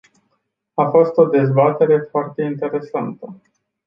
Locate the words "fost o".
0.89-1.25